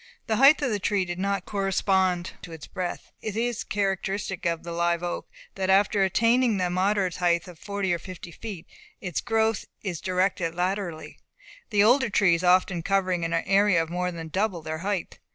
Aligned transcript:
The 0.25 0.37
height 0.37 0.63
of 0.63 0.71
the 0.71 0.79
tree 0.79 1.05
did 1.05 1.19
not 1.19 1.45
correspond 1.45 2.31
to 2.41 2.51
its 2.51 2.65
breadth. 2.65 3.11
It 3.21 3.35
is 3.37 3.63
characteristic 3.63 4.47
of 4.47 4.63
the 4.63 4.71
live 4.71 5.03
oak 5.03 5.29
that, 5.53 5.69
after 5.69 6.03
attaining 6.03 6.57
the 6.57 6.71
moderate 6.71 7.17
height 7.17 7.47
of 7.47 7.59
forty 7.59 7.93
or 7.93 7.99
fifty 7.99 8.31
feet, 8.31 8.65
its 8.99 9.21
growth 9.21 9.65
is 9.83 10.01
directed 10.01 10.55
laterally; 10.55 11.19
the 11.69 11.83
older 11.83 12.09
trees 12.09 12.43
often 12.43 12.81
covering 12.81 13.23
an 13.23 13.33
area 13.35 13.79
of 13.79 13.91
more 13.91 14.11
than 14.11 14.29
double 14.29 14.63
their 14.63 14.79
height. 14.79 15.19